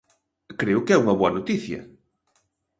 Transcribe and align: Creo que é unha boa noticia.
Creo 0.59 0.83
que 0.85 0.93
é 0.93 1.01
unha 1.03 1.17
boa 1.19 1.35
noticia. 1.37 1.79